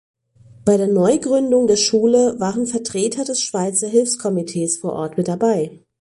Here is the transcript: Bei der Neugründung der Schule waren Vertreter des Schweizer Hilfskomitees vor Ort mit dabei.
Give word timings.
Bei 0.65 0.77
der 0.77 0.87
Neugründung 0.87 1.67
der 1.67 1.75
Schule 1.75 2.39
waren 2.39 2.65
Vertreter 2.65 3.23
des 3.23 3.39
Schweizer 3.43 3.87
Hilfskomitees 3.87 4.77
vor 4.77 4.93
Ort 4.93 5.15
mit 5.15 5.27
dabei. 5.27 5.77